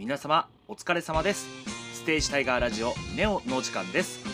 [0.00, 1.46] 皆様お疲れ様です。
[1.92, 4.24] ステージタイガーラジオネオのお時間です。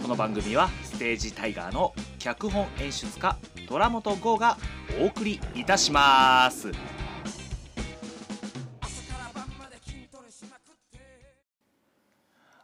[0.00, 3.36] この番組はステージタイガーの脚本演出家
[3.66, 4.56] 虎本剛が
[5.00, 6.70] お送りいたします。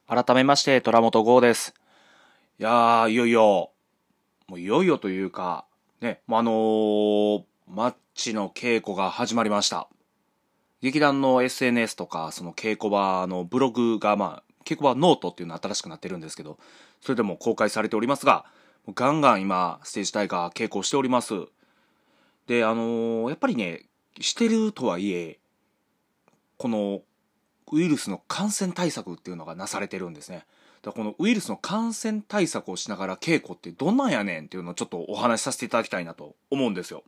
[0.06, 1.74] 改めまして虎本剛です。
[2.60, 3.72] いやーいよいよ
[4.46, 5.66] もういよいよというか
[6.00, 9.88] ねもうあのー、マッチの稽古が始まりました。
[10.82, 16.58] 劇団の SNS とか、その稽古場のブログが、まあ、稽古場ノートっていうの新しくなってるんですけど、
[17.00, 18.44] それでも公開されておりますが、
[18.94, 21.34] ガンガン今、ステージタイガー稽古しております。
[22.46, 23.82] で、あのー、やっぱりね、
[24.20, 25.38] してるとはいえ、
[26.58, 27.02] この
[27.72, 30.46] ウイルスの感染対策っていうのがなされてるんですね。
[30.82, 37.02] だこのウイルスの感染対策をしながら稽古ってどんなんやねんっていうのをちょっとお話しさせていただきたいなと思うんですよ。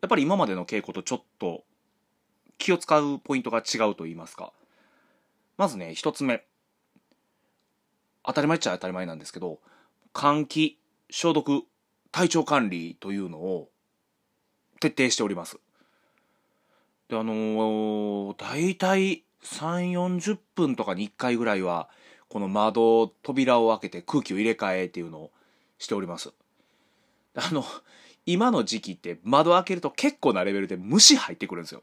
[0.00, 1.64] やっぱり今までの稽古とちょっと
[2.58, 4.52] 気を使うポイントが違うと言いますか。
[5.56, 6.44] まずね、一つ目。
[8.24, 9.60] 当たり前っちゃ当たり前なんですけど、
[10.12, 10.78] 換気、
[11.10, 11.62] 消毒、
[12.10, 13.68] 体調管理というのを
[14.80, 15.58] 徹底しております。
[17.08, 21.88] で、あのー、大体3、40分とかに1回ぐらいは、
[22.28, 25.30] この窓、扉を開けて空気を入れ替えっていうのを
[25.78, 26.32] しております。
[27.34, 27.64] あの、
[28.26, 31.82] 今の時期って窓開けると結構なレベルで虫入ってくるんですよ。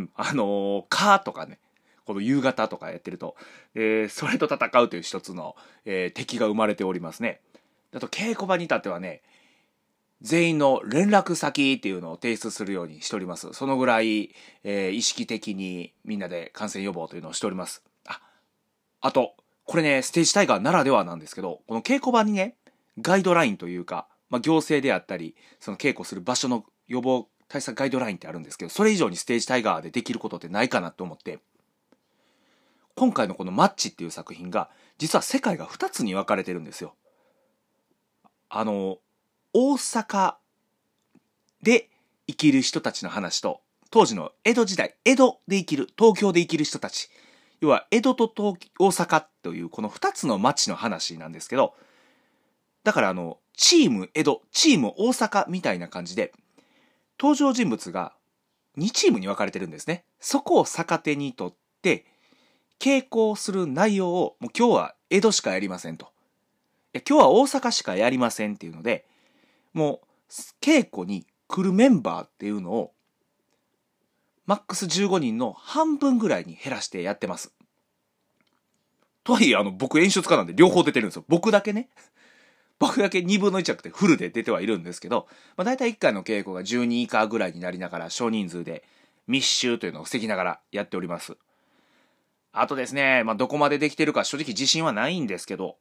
[0.00, 1.58] うん、あのー、カーとかね、
[2.04, 3.36] この夕方とかやってると、
[3.74, 7.40] えー、それと戦うという一つの、えー、敵が生まれておりますね。
[7.94, 9.22] あと稽古場に至ってはね、
[10.22, 13.52] 全員の連絡先っていうのを提出するようにしております。
[13.52, 14.34] そのぐらい、
[14.64, 17.82] えー、意識的にみんなで感染予防というのをしております。
[18.06, 18.20] あ、
[19.00, 19.34] あと、
[19.64, 22.56] これね、ステージタイガーならではなんですけど、この稽古場にね、
[23.00, 31.40] ガイドラインというか、まあ、行政であったり、その稽古する場所の予防対策ガイドラインってあるんですけど、それ以上にステージタイガーでできることってないかなと思って、
[32.94, 36.94] 今回のこのマッチっていう作品が、実は世界が2つに分かれてるんですよ。
[38.48, 38.98] あの、
[39.52, 40.36] 大阪
[41.60, 41.90] で
[42.28, 47.10] 生きる人たちの話と、当時の江戸時代、江戸で生きる、東京で生きる人たち、
[47.60, 51.74] 要は江戸と東大阪というこの2つの街の話なんですけど、
[52.84, 56.32] だからあの、チーム江戸、チーム大阪みたいな感じで、
[57.20, 58.14] 登場人物が
[58.78, 60.04] 2チームに分かれてるんですね。
[60.20, 62.06] そこを逆手にとって、
[62.78, 66.08] 傾向する内容を、もう今日は江戸しかやりませんと。
[66.94, 69.04] 今日は大阪しかやりませんっていうので、
[69.74, 70.32] もう、
[70.62, 72.92] 稽古に来るメンバーっていうのを、
[74.46, 77.52] マックス15人の半分ぐらいに減らしてやってます。
[79.24, 81.24] とはいえ、あの、僕演出家なんで両方出てるんですよ。
[81.28, 81.90] 僕だけね。
[82.80, 88.82] 僕だけ2分の1着でフルで出てはいるんですけど、まあ、大体1回の稽古が12以下ぐらいになりながら少人数で
[89.28, 91.36] 密集というのを防ぎながらやっております。
[92.52, 95.76] あとですね、まあ、どこまでできてるか正直自信はないんですけど、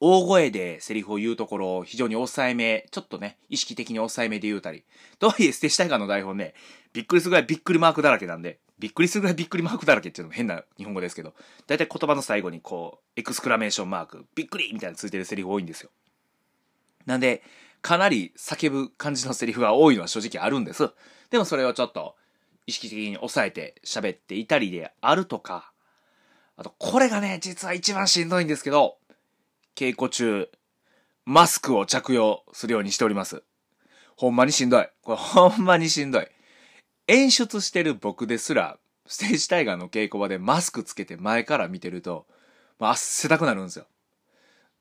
[0.00, 4.84] 大声でセリフを言うところを非常に抑えめ、ちょっとね、意識的に抑えめで言うたり。
[5.18, 6.54] とはいえ、ステージタイガの台本ね、
[6.94, 11.34] びっくりするぐらいびっくりマークだらけなんで、びっくりするぐらいびっくりマークだらけっていうのも変な日本語ですけど、
[11.66, 15.90] だいたい言葉の最後にこう、エクスクラメーションマーク、びっくりみたいなついてるセリフ多いんですよ。
[17.06, 17.42] なんで、
[17.82, 20.90] かなり叫ぶ感じのセリフが多いのは正直あるんです。
[21.30, 22.16] でもそれをちょっと
[22.66, 25.72] 意識的に抑えて喋っていたりであるとか、
[26.56, 28.96] あと、これがね、実は一番しんどいんですけど、
[29.74, 30.48] 稽古中、
[31.26, 33.42] マスクを着用するようにしております。
[34.16, 34.88] ほんまにしんどい。
[35.02, 36.28] これほんまにしんどい。
[37.08, 42.26] 演出してる僕ですら、ステージタイガーの稽古場でマスクつけて前から見てると、
[42.80, 43.86] まあ、汗たくなるんですよ。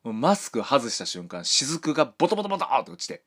[0.04, 3.22] もうマスク外した瞬間、雫がボトボトボトって落ちて。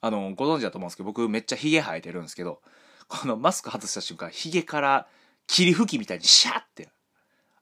[0.00, 2.60] あの、ご存知だと思うんですけど、僕めっちゃヒゲ生えてるんですけど、
[3.08, 5.06] このマスク外した瞬間、ヒゲから
[5.46, 6.88] 霧吹きみたいにシャーって、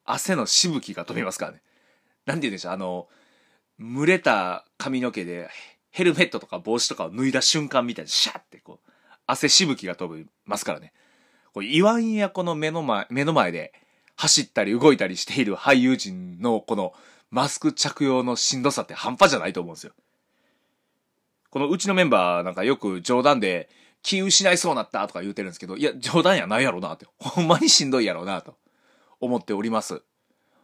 [0.05, 1.63] 汗のしぶきが飛びますからね。
[2.27, 3.09] なんて言うんでしょう、あの、
[3.79, 5.49] 蒸れた髪の毛で
[5.91, 8.90] ヘルメットとか帽子とかを脱いだ瞬間みたいにシャーってこう、
[9.31, 10.93] 汗しぶきが飛びますからね。
[11.53, 13.73] これ、イワンやこの目の前、目の前で
[14.17, 16.93] 走ったり動いたりしている俳優陣のこの
[17.31, 19.93] マスク着用のしんどさって半端じゃないと思うんですよ。
[21.51, 23.69] このうちのメンバーなんかよく冗談で
[24.03, 27.07] 気失いそうなったとか言うてるんですけど、いや、冗談やないやろなって。
[27.19, 28.57] ほんまにしんどいやろなと
[29.21, 30.03] 思っております。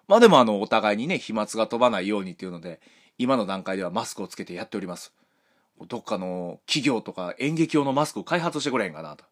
[0.09, 2.81] まあでもあの、お互いにね、飛沫が飛ばないようにっていうので、
[3.19, 5.13] 今の段階ではマスクをつけてやっております。
[5.85, 9.25] どっかの企業とか演劇用のマスクを開発してくれへんかなと。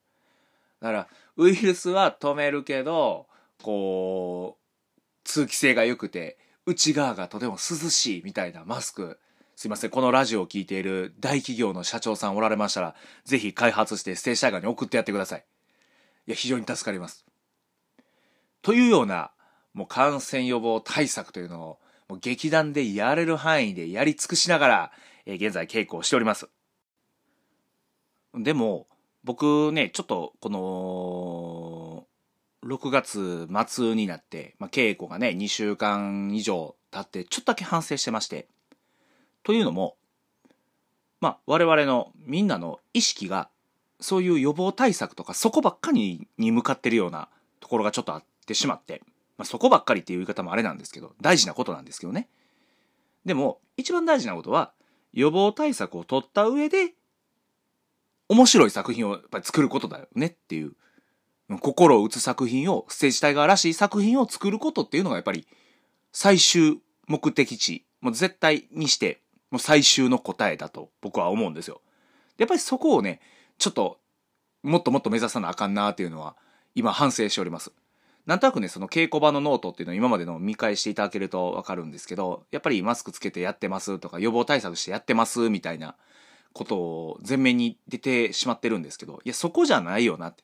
[0.81, 3.26] だから、ウイルスは止めるけど、
[3.62, 4.64] こう、
[5.25, 7.58] 通気性が良くて、内側がとても涼
[7.91, 9.19] しいみたいなマスク。
[9.56, 12.94] すいません、このラジオを聴いている大企業の社長さんおられましたら、
[13.25, 15.44] ぜひ開発してステージタイガーに送ってやってください。
[16.26, 17.25] いや、非常に助かります。
[18.62, 19.31] というような、
[19.73, 24.93] もう感染予防対策というのを、もう劇団でやれる範囲でやり尽くしながら、
[25.26, 26.48] え、現在稽古をしております。
[28.34, 28.86] でも、
[29.22, 32.06] 僕ね、ちょっとこの、
[32.64, 38.48] 6月末になって、まあ、稽古がね、2週間以上経って、ちょっとだけ反省してまして。
[39.42, 39.96] というのも、
[41.20, 43.48] まあ、我々のみんなの意識が、
[44.00, 47.28] そういう予防対策とか、そこばっかりに向かってるような
[47.60, 49.02] ところがちょっとあってしまって、
[49.36, 52.28] まあ、そこばっかりっていう言い方もあれなんですけど、大事なことなんですけどね。
[53.24, 54.73] でも、一番大事なことは、
[55.14, 56.93] 予防対策を取った上で、
[58.28, 60.72] 面白い作品をやっぱり作ることだよねっていう。
[61.61, 65.46] 心を打つ作品を、ステージタイガーらしい作品を作ることっていうのがやっぱり
[66.12, 69.20] 最終目的地、もう絶対にして、
[69.50, 71.81] もう最終の答えだと僕は思うんですよ。
[72.38, 73.20] やっぱりそこをね、
[73.58, 74.00] ちょっと
[74.64, 76.34] もっともっと目指さなあかんなっていうのは
[76.75, 77.72] 今反省しております。
[78.26, 85.96] なんとなくね、その稽古場のノートっていうのを今までの見返していただけるとわかるんですけど、やっぱりマスクつけてやってますとか予防対策してやってますみたいな
[86.54, 90.42] ことを前面に出てしまってるんですけど、いや、そこじゃないよなって。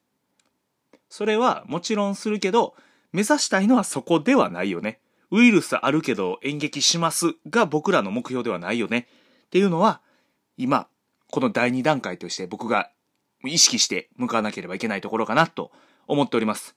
[1.09, 2.75] それはもちろんするけど、
[3.13, 5.01] 目指したいのはそこではないよね。
[5.31, 9.09] ウイルスあるけど演劇しますが僕らの目標ではないよね。
[9.47, 10.01] っていうのは、
[10.57, 10.89] 今、
[11.31, 12.91] この第2段階として僕が
[13.45, 15.71] 意識して向かわなければいけないところかなと
[16.07, 16.77] 思っております。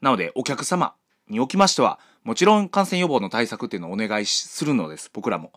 [0.00, 0.94] なので、お客様
[1.28, 5.10] におきましては、もちろん感染予防の対策っていうのをお願いするのです。
[5.12, 5.52] 僕らも。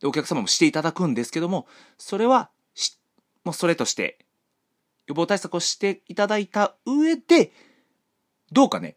[0.00, 1.66] で、お客様もしていただくんですけども、
[1.98, 2.50] それは
[3.44, 4.18] もうそれとして、
[5.06, 7.50] 予防対策をしていただいた上で、
[8.52, 8.96] どうかね、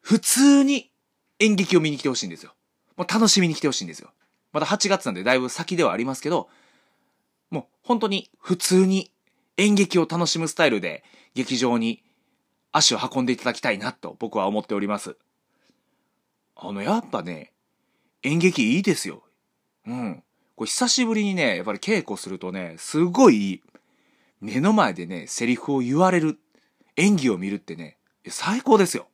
[0.00, 0.90] 普通に
[1.38, 2.54] 演劇を見に来てほしいんですよ。
[2.96, 4.10] もう楽しみに来てほしいんですよ。
[4.52, 6.50] まだ8月なんでだいぶ先ではありますけど、
[7.50, 9.10] もう本当に普通に
[9.56, 11.02] 演劇を楽しむスタイルで
[11.34, 12.02] 劇場に
[12.72, 15.16] 足を運んでいただきたいなと僕は思っております。
[16.56, 17.52] あの、やっぱね、
[18.22, 19.22] 演劇いいですよ。
[19.86, 20.22] うん。
[20.56, 23.62] これ久しぶりにね、やっぱり稽古するとね、すごい
[24.40, 26.38] 目の前でね、セリフを言われる、
[26.96, 29.06] 演技を見るってね、最高ですよ。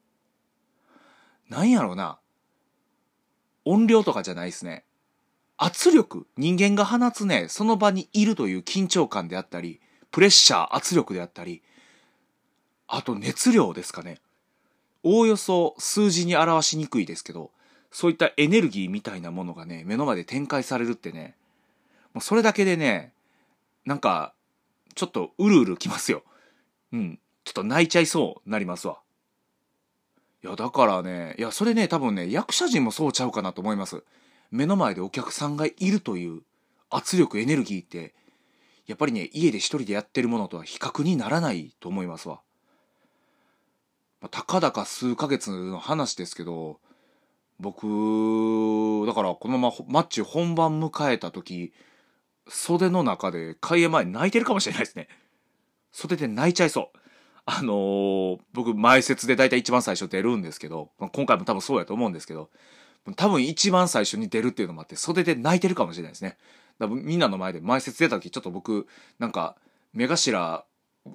[1.48, 2.18] なんやろうな。
[3.64, 4.84] 音量とかじゃないですね。
[5.56, 9.80] 圧力、人間が放つね、その場にいるという緊張感であったり、
[10.10, 11.62] プレッシャー、圧力であったり、
[12.86, 14.19] あと熱量ですかね。
[15.02, 17.50] おおよそ数字に表しにくいですけど、
[17.90, 21.36] そういったエネルギーみたいなものがね、目の前で展開されるってね、
[22.12, 23.12] もうそれだけでね、
[23.84, 24.32] なんか
[24.94, 26.22] ちょっとうるうるきますよ。
[26.92, 27.19] うん。
[27.44, 29.00] ちょっと泣いちゃいそうなりますわ。
[30.42, 34.02] いや、だからね、いや、それね、多分ね、役者陣もそうちゃうかなと思います。
[34.50, 36.42] 目の前でお客さんがいるという
[36.90, 38.14] 圧力、エネルギーって、
[38.86, 42.40] やっぱりね、家で一人でやってるものとは比較にならないと思いますわ。
[44.24, 46.80] まあ、たかだか数ヶ月の話ですけど、
[47.60, 51.74] 僕、だからこのままマッチ本番迎えた時、
[52.48, 55.08] 袖の中で開演前泣いてるかもしれないですね。
[55.92, 56.98] 袖で泣いちゃいそう。
[57.44, 62.48] あのー、僕、前説で大体一番最初出るんですけど、今回も多分そうやと思うんですけど、
[63.16, 66.38] 多分一番最初に出るっていうのもあって、袖で泣いてるかもしれないですね。
[66.78, 68.86] だみんなの前で前説出た時、ちょっと僕、
[69.18, 69.54] なんか、
[69.92, 70.64] 目頭、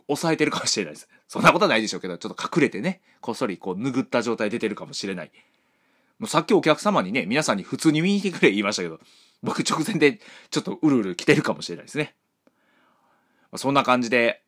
[0.08, 1.10] 押さえてるかもしれないです。
[1.28, 5.32] そんなことはないでしょうけど、ちょっと隠れてね、こっそりこう拭った状態出てるかもしれない。
[6.20, 9.00] もうさっきお客様にね、皆さんに普通に見に来てくれ言いましたけど、
[9.42, 10.20] 僕直前で
[10.52, 12.16] ちょっとうるうる来てるかもしれないですね。
[13.56, 14.44] そんな感じで、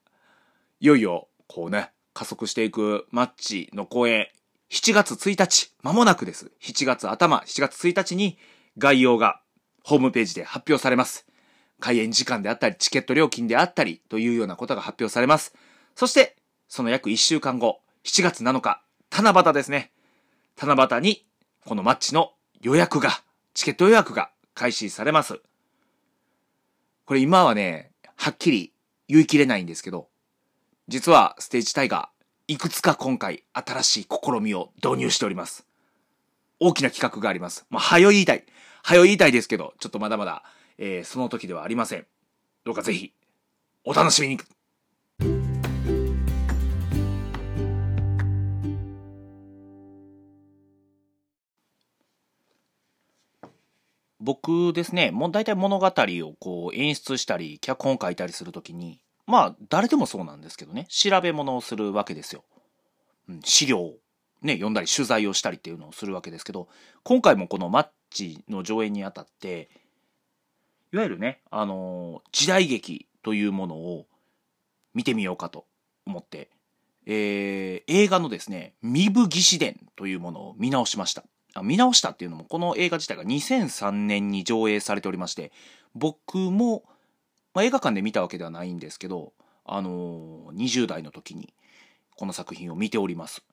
[0.80, 4.30] いよいよ、こうね、加速していくマッチの公演、
[4.70, 6.52] 7月1日、間もなくです。
[6.62, 8.38] 7月頭、7月1日に
[8.78, 9.42] 概要が
[9.84, 11.26] ホームページで発表されます。
[11.82, 15.54] 開演時間であったり、チケット料金であったりというようなことが発表されます。
[15.96, 16.38] そして、
[16.70, 19.92] その約1週間後、7月7日、七夕ですね。
[20.58, 21.26] 七夕に、
[21.66, 23.22] このマッチの予約が、
[23.54, 25.42] チケット予約が開始されます。
[27.06, 28.72] これ今はね、はっきり
[29.10, 30.08] 言い切れないんですけど、
[30.88, 35.66] 実はステージタイガー、いくつか今回新しい試みを導入しております。
[36.60, 37.66] 大きな企画があります。
[37.70, 38.46] まあ、はよ言いたい。
[38.84, 40.44] はよ言いたいですけど、ちょっとまだまだ、
[40.78, 42.06] えー、その時ではありません。
[42.64, 43.14] どうかぜひ、
[43.84, 44.40] お楽しみに。
[54.20, 62.44] 僕ですね、もう大体物語をこう演出したり、脚本書いたりするときに、まあ誰でもそうなんですけどね、調べ物をするわけですよ。
[63.28, 63.98] うん、資料を
[64.42, 66.68] ね、読んだり取材をしたりっていうのをするわけですけど、
[67.04, 69.70] 今回もこのマッチの上演にあたって、
[70.94, 74.08] いわゆるね、あのー、時代劇というものを
[74.94, 75.66] 見てみようかと
[76.06, 76.50] 思って、
[77.06, 81.24] えー、映画のですね、身分義士伝というものを見直しました。
[81.64, 85.52] 見直したっていうのも、この映画自体が2003年に上映されておりまして、
[85.96, 86.84] 僕も、
[87.54, 89.34] まあ、映画館で見たわけではないんですけど、
[89.66, 91.54] あのー、20代の時に
[92.16, 93.44] この作品を見ております。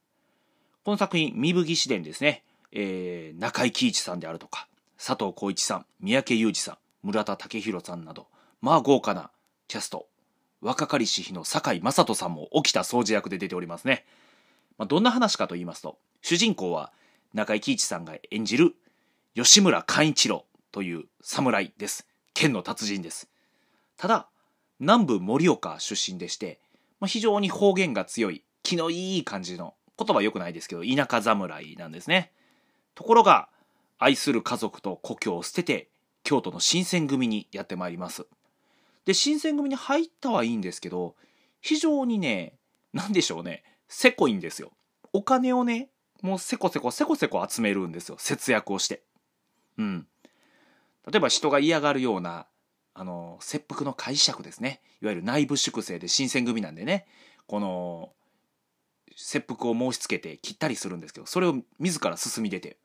[0.85, 8.27] この作品、身分義士伝ですね、えー、中井貴一さんであるとか、佐藤浩一さん、三宅裕二さん、村田武弘さんなど、
[8.61, 9.31] まあ豪華な
[9.69, 10.07] キャスト、
[10.61, 14.05] 若かりし日の堺雅人さんも起きた掃除役で出ておりますね。
[14.77, 16.93] まあ、どんな話かと言いますと、主人公は
[17.35, 18.75] 中井貴一さんが演じる
[19.35, 22.07] 吉村寛一郎という侍です。
[22.35, 23.29] 剣の達人です。
[23.97, 24.29] ただ、
[24.81, 26.61] 南部盛岡出身でして、
[27.01, 32.33] まあ、非常に方言が強い、気のいい感じの、言葉良くないですけど、田舎侍なんですね。
[32.95, 33.49] ところが、
[33.99, 35.91] 愛する家族と故郷を捨てて、
[36.29, 38.27] 京都の新選組にやってまいります。
[39.07, 41.15] で、新選組に入ったはいいんですけど、
[41.63, 42.59] 非常にね、
[42.93, 44.73] なんでしょうね、せこいんですよ。
[45.15, 45.89] お金をね、
[46.21, 48.17] もうせこせこせこせこ集めるんですよ。
[48.19, 49.05] 節約をして。
[49.79, 50.07] うん。
[51.11, 52.47] 例えば人が嫌がるような、
[52.93, 54.83] あの、切腹の解釈ですね。
[55.01, 57.07] いわゆる内部粛清で新選組なんでね、
[57.47, 58.13] この、
[59.17, 62.77] 切腹を申し付けて切ったりするんですけど、それを自ら進み出て、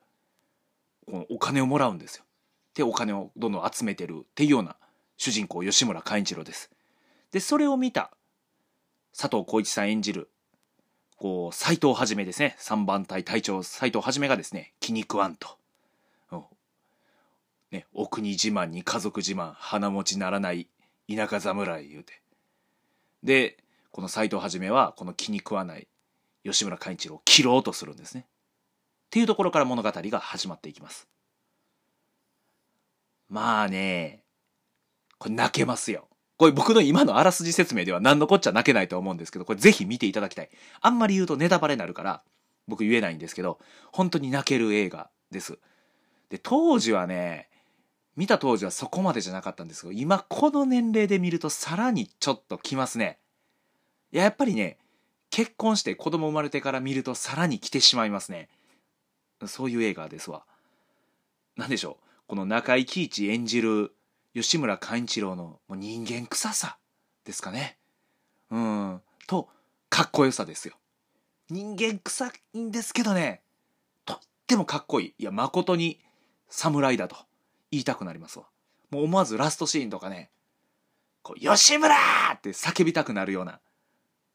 [1.04, 2.24] このお金をもらうんですよ。
[2.74, 4.76] で、お金をどんどん集めてるっていうような
[5.16, 6.70] 主人公吉村寛一郎です。
[7.30, 8.10] で、それを見た
[9.16, 10.28] 佐藤浩市さん演じる、
[11.16, 12.56] こう、斎藤はじめですね。
[12.58, 15.56] 三番隊隊長斎藤はじめがですね、気に食わんと。
[17.74, 20.68] ね、お国自慢に家族自慢、鼻持ちならない
[21.12, 22.22] 田舎侍言うて。
[23.24, 23.58] で、
[23.90, 25.88] この斎藤はじめは、この気に食わない
[26.44, 28.26] 吉村寛一郎を切ろうとするんですね。
[28.26, 31.08] っていうところから物語が始まっていきます。
[33.28, 34.22] まあね、
[35.18, 36.08] これ泣けますよ。
[36.36, 40.50] これ僕の今のあらすじ説明では何のこっちゃ泣けないと思うんですけど、これぜひ見ていただきたい。
[40.80, 42.22] あんまり言うとネタバレになるから、
[42.66, 43.58] 僕言えないんですけど、
[43.92, 45.58] 本当に泣ける映画です。
[46.30, 47.48] で、当時はね、
[48.16, 53.18] 見た当時はそこまでじゃなかったんですけど、今この年齢で見るとさらにちょっときますね。
[54.12, 54.78] いや、やっぱりね、
[55.30, 58.48] 結婚して子供生まれてから見るとさらに来てしまいますね。
[59.46, 60.44] そういう映画ですわ。
[61.56, 62.03] 何でしょう？
[62.26, 63.94] この中井貴一演じる
[64.34, 66.78] 吉村寛一郎のもう人間臭さ
[67.24, 67.78] ですかね。
[68.50, 69.02] うん。
[69.26, 69.48] と、
[69.90, 70.74] かっこよさですよ。
[71.50, 73.42] 人間臭いんですけどね、
[74.06, 75.14] とってもかっこいい。
[75.18, 76.00] いや、誠に
[76.48, 77.16] 侍だと
[77.70, 78.46] 言いたくなりますわ。
[78.90, 80.30] もう思わずラストシーンとかね、
[81.22, 81.94] こう、吉村
[82.34, 83.60] って叫びたくなるような、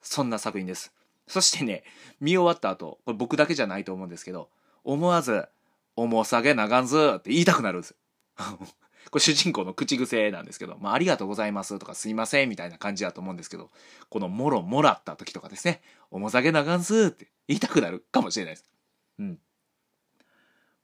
[0.02, 0.94] そんな作品です。
[1.28, 1.84] そしてね、
[2.20, 4.50] 見終わった後、これ僕だけじゃないと思うんですけど、
[4.84, 5.48] 思わず、
[6.04, 7.98] 重さげながんずって言いたくなるんですよ。
[9.12, 13.70] これ主人公の口癖なんですけど、まあ、ありがとうございますとかすいませんみたいな感じだと思うんですけど、
[14.10, 18.66] このもろもらった時とかですね、重さげながんすって言いたくなるかもしれないです。
[19.18, 19.40] うん。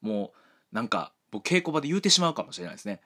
[0.02, 0.34] も
[0.72, 3.02] う、なんか、僕稽古場で言うてしまうかもしれないですね。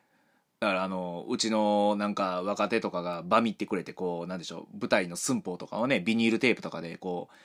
[0.59, 7.35] だからあの、うちのなんか若手とかがバミってくれて、こう、なんでしょう、舞台の寸法とかをね、ビニールテープとかでこう、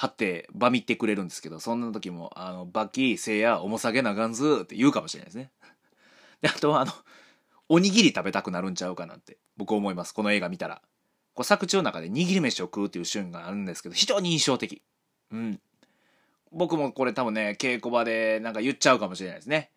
[0.00, 5.50] 貼ってバミってくれるんですけど、そんな時も、あの、バキ、せいや、重さげながんずって言うかもしれないですね。
[6.40, 6.92] で、あとはあの、
[7.68, 10.14] おにぎり食べたくなるんちゃうかなって僕思います。
[10.14, 10.82] この映画見たら。
[11.34, 14.82] こう作中の中で握り飯を食うっていうシーンがあるんですけど、非常に印象的。
[15.32, 15.60] うん。
[16.52, 19.72] 僕もこれ多分ね、稽古場でなんか言っちゃうかもしれないですね。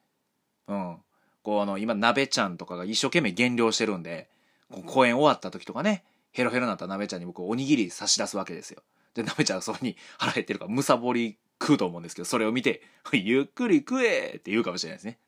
[0.67, 0.97] うん。
[1.41, 4.29] こうあの、今、鍋ちゃんとかが一生懸命減量してるんで、
[4.69, 8.83] こう公演終わった時とかね、ヘロヘロになった鍋ちゃんに僕おにぎり差し出すわけですよ。
[9.13, 12.81] で、鍋ちゃんそこに腹減ってるからむさぼり食うと思うんですけど、それを見て、
[13.13, 15.19] ゆっくり食えって言うかもしれないですね。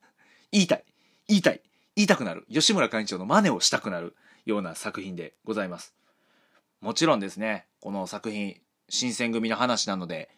[0.52, 0.86] 言いたい。
[1.28, 1.62] 言いたい。
[1.96, 2.46] 言いたくなる。
[2.52, 5.94] 吉村会長の真似をしたくなるような作品でございます。
[6.82, 8.60] もちろんですね、この作品、
[8.90, 10.30] 新選組の話なので、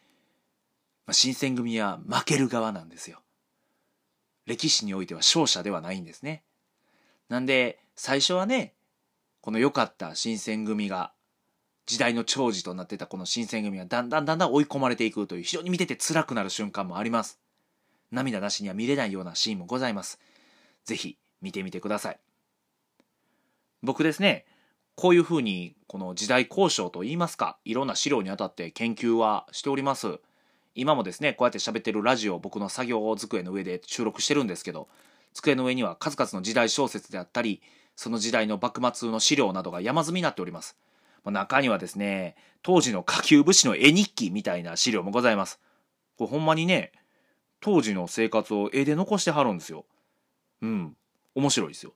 [1.06, 3.20] まあ、新選組は負ける側なんですよ。
[4.44, 6.44] 歴史においては勝者ではないんですね。
[7.28, 8.74] なんで、最初はね、
[9.40, 11.12] この良かった新選組が、
[11.86, 17.38] 時代の寵児となってたこの新選組はだんだんだんだん追い込まれていくという非常に見てて辛くなる瞬間もあります。
[18.10, 20.20] 涙なしには見れないようなシーンもございます。
[20.84, 22.18] ぜひ見てみてください。
[23.82, 24.46] 僕ですね、
[24.96, 30.18] こういうふうにこの時代交渉といいますか、いろんな資料にあたって研究はしております。
[30.74, 34.88] 今もですね、こうやって喋ってるラジオを僕の作業机の上で収録してるんですけど、
[35.34, 37.62] 机の上には数々の時代小説であったり、
[37.94, 40.76] その時代の幕末の資料などが山積みになっております。
[41.30, 45.60] 中にはですね、当時の下級武士の絵日記みたいな資料もございます。
[46.18, 46.92] これほんまにね、
[47.60, 49.84] 当時の生活を絵で残してはるんですよ。
[50.62, 50.96] うん。
[51.34, 51.92] 面白いですよ。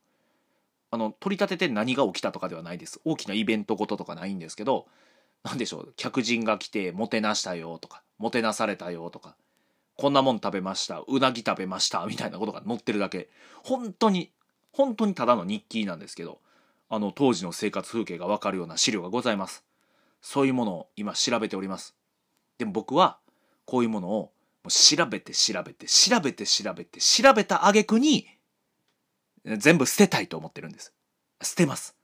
[0.91, 3.01] あの、取り立てて何が起きたとかではないです。
[3.05, 4.87] 大きなイベントごととかないんですけど、
[5.45, 9.37] なんでしょう、客人が来てもてなしたよとか、もてなされたよとか、
[9.97, 13.31] こんなもん食べました、うなぎ食べました、みたいなことが載ってるだけ。
[13.63, 14.33] 本当に、
[14.73, 16.41] 本当にただの日記なんですけど、
[16.91, 19.65] あの当時の生活風景がわかるような資料がございます。
[20.21, 21.95] そういうものを今調べております。
[22.59, 23.19] でも僕は、
[23.65, 24.33] こういうものを
[24.65, 28.27] もう調べて調べて調べて調べて調べた挙句に
[29.45, 30.93] 全部捨てたいと思ってるんです。
[31.41, 31.97] 捨てます。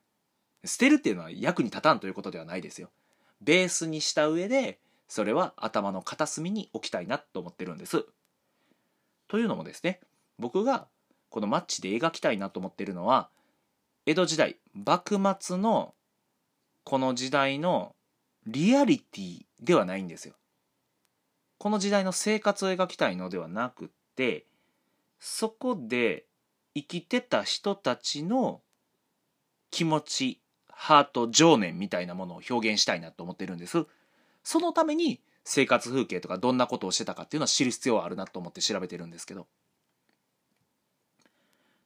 [0.64, 2.90] 捨てるっていうのは役に立たんということではないですよ。
[3.40, 4.78] ベースにした上で、
[5.09, 8.07] それは頭の片隅に置きたいなと思ってるんです。
[9.28, 10.00] というのもですね、
[10.38, 10.87] 僕が
[11.28, 13.28] このマッチで描きたいなと思ってるのは、
[14.07, 15.95] 江戸時代、幕末の
[16.85, 17.95] この時代の
[18.47, 20.35] リアリティではないんですよ。
[21.59, 24.45] この時代の生活を描きたいのではなくって、
[25.18, 26.26] そこで
[26.75, 28.61] 生きてた人たちの
[29.71, 33.87] 気持ちハート情念みたいなものを表現したいなと思ってるんです。
[34.45, 39.47] そのために生活風景とかどんなことをしてたかっていうのは知る必要はあるなと思って調べてるんですけど。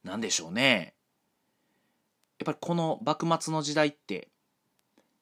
[0.03, 0.95] 何でしょうね。
[2.41, 4.29] やっぱりこの幕末の時代って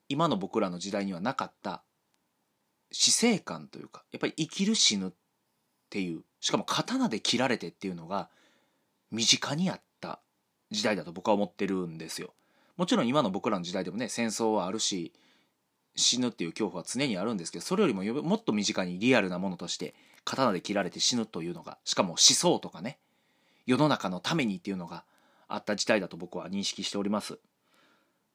[0.07, 1.83] 今の僕らの時代にはなかった
[2.91, 5.11] 死生観というかやっぱり生きる死ぬっ
[5.89, 8.29] ていうしかも刀で切られてっていうのが
[9.11, 10.21] 身近にあった
[10.71, 12.33] 時代だと僕は思ってるんですよ。
[12.77, 15.11] もちろん今の僕らの時代でもね戦争はあるし
[15.97, 22.97] 死ぬっていう恐怖は常にあるんですけどそれよりももっと身近にリアルなものとして刀で切られて死ぬというのがしかも思想とかね
[23.65, 25.03] 世の中のためにっていうのが
[25.49, 27.39] あった時代だと僕は認識しております。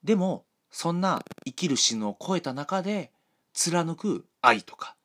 [0.03, 3.11] でもそんな生きる死ぬを超えた中で
[3.53, 4.95] 貫く愛とか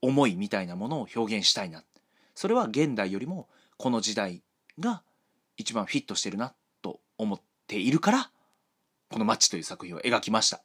[0.00, 1.82] 思いみたいなものを表現したいな。
[2.34, 4.42] それは現代よりもこの時代
[4.78, 5.02] が
[5.56, 8.30] 一番フィットしてるなと思っているから
[9.10, 10.62] この「マッチ」という作品を描きました。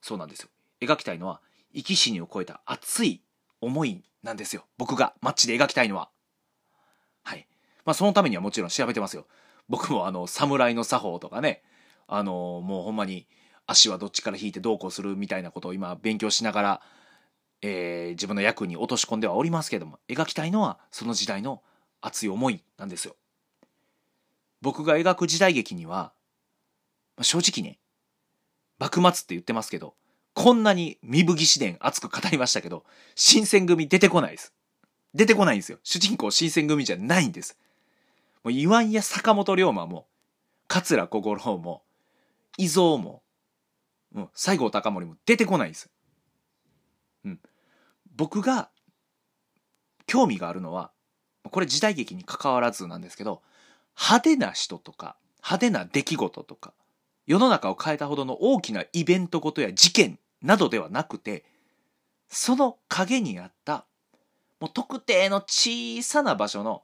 [0.00, 0.48] そうなんですよ。
[0.80, 1.40] 描きたいのは
[1.74, 3.22] 生き死にを超えた熱い
[3.60, 4.66] 思いなんですよ。
[4.76, 6.10] 僕がマッチで描きたいのは。
[7.88, 9.26] まあそのためにはもちろん調べてますよ
[9.68, 11.62] 僕もあの侍の作法とかね
[12.06, 13.26] あのもうほんまに
[13.66, 16.82] 足はどっちから引いてどうこうするみたいなことを今勉強しながら、
[17.62, 21.62] えー、自分の役に落とし込んではおりますけども描きたいのはその時代の
[22.02, 23.16] 熱い思いなんですよ
[24.60, 26.12] 僕が描く時代劇には、
[27.16, 27.78] まあ、正直ね、
[28.78, 29.94] 幕末って言ってますけど、
[30.34, 34.52] こんなに身吹義伝熱く語りましたけど、新選組出てこないです。
[35.14, 35.78] 出てこないんですよ。
[35.82, 37.56] 主人公新選組じゃないんです。
[38.44, 40.06] もう岩井や坂本龍馬も、
[40.66, 41.82] 桂小五郎も、
[42.56, 43.22] 伊蔵も、
[44.14, 45.90] うん、西郷隆盛も出てこないんです。
[47.24, 47.40] うん。
[48.16, 48.70] 僕が
[50.06, 50.90] 興味があるのは、
[51.50, 53.42] これ時代劇に関わらずなんですけど、
[53.96, 56.74] 派手な人とか、派手な出来事とか、
[57.26, 61.44] 世の中を変えたほどの大きなイベントごとや事件などではなくて、
[62.28, 63.86] その影にあった、
[64.60, 66.82] もう特定の小さな場所の、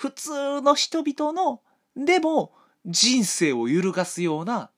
[0.00, 1.60] 普通の人々の、
[1.94, 2.54] でも
[2.86, 4.70] 人生を揺るがすような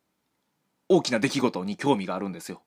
[0.88, 2.60] 大きな出来事に興味があるんですよ。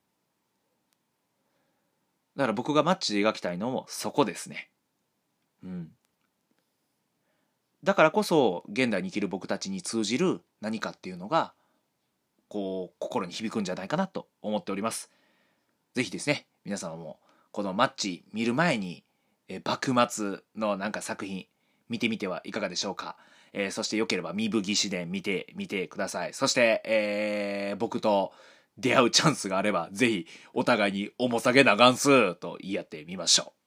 [2.38, 4.70] だから僕がマッチで描きたいのもそこですね。
[5.66, 5.92] うん。
[7.84, 11.54] だからこそ現代に生きる僕たちに通じる何かっていうのが
[12.48, 15.12] こう心に響くんじゃないかなと思っております。
[15.94, 17.20] ぜひですね皆様も
[17.52, 19.04] このマッチ見る前に
[19.50, 21.48] え幕末のなんか作品
[21.90, 23.18] 見てみてはいかがでしょうか。
[23.54, 26.34] えー、そしてよければ身吹義士伝見てみてください。
[26.34, 28.34] そして、えー、僕と
[28.78, 33.66] 出会うチャンスがあれば、ぜひお互いに重さげなガンスと言い合ってみましょう。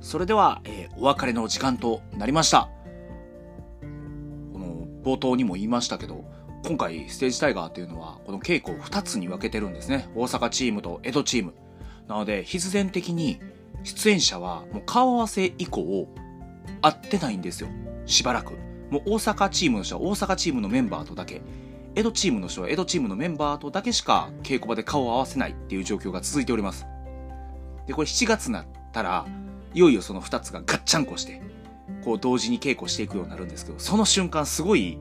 [0.00, 2.70] それでは、えー、お別れの時間となりました。
[5.08, 6.24] 冒頭にも言いましたけど、
[6.66, 10.10] 今回ステージタイガーっていうのはこの稽古を2つに分けてるんですね。
[10.14, 11.54] 大阪チームと江戸チーム。
[12.08, 13.40] なので必然的に
[13.84, 16.08] 出演者はもう顔合わせ以降
[16.82, 17.68] 会ってないんですよ。
[18.04, 18.52] しばらく。
[18.90, 21.40] もう大阪チームの人は大阪チームのメンバーとだけ、
[21.94, 26.86] 江戸チームの人は江戸チームのメンバーとだけしか稽古場で顔を合わせないっていう状況が続いております。
[27.86, 29.26] で、これ7月になったら、
[29.72, 31.40] いよいよその2つがガッチャンコして、
[32.08, 34.96] こう同時に稽古していくようになるんですけど、その瞬間すごい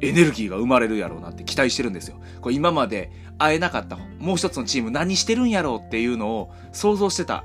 [0.00, 2.20] エネルギーが生まれるやろうなって期待してるんですよ。
[2.40, 7.44] これ今まで会えなかったもう一つのチーム何してるんやろうっていうのを想像してた。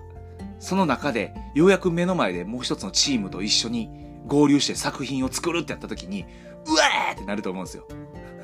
[0.58, 3.92] その中でようやく目の前でもう一つのチームと一緒に
[4.26, 6.26] 合流して作品を作るってやった時に、
[6.66, 7.88] うわーってなると思うんですよ。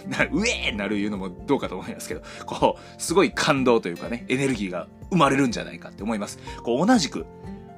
[0.08, 6.39] なうえーなるいうのもどうかと思いますけど、こう、すごい感動というかね、エネルギーが生まれるんじゃないかって思います。
[6.63, 7.26] こう、同じく、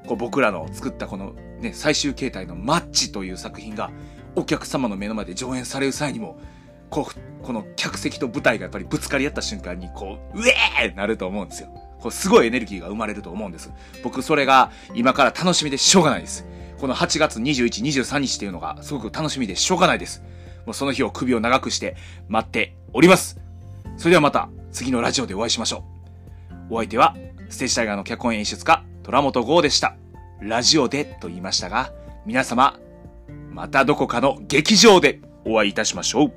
[0.08, 3.92] こう僕らの作ったこのね、最終形態のマッチという作品が、
[4.36, 6.40] お客様の目の前で上演される際にも、
[6.90, 11.70] こう、この客席と舞台がやっぱりぶつかり合った瞬間に、こう、うえーなると思うんですよ。
[12.00, 13.72] こう、すごいエネルギーが生まれると思うんです。
[14.04, 16.46] 僕、それが今から楽しみでしょうがないです。
[16.80, 20.24] この8月21、23日っていうのがすごく楽しみでしょうがないです。
[20.66, 21.96] もうその日を首を長くして
[22.28, 23.40] 待っております。
[23.98, 25.86] それではまた次のラジオでお会いしましょ
[26.70, 26.74] う。
[26.74, 27.16] お相手は、
[27.50, 29.96] ステージタイガーの脚本演出家、虎本剛でした。
[30.42, 31.92] ラジオでと言いましたが、
[32.26, 32.80] 皆様、
[33.50, 36.34] またどこかの劇場でお会いいたしましょう。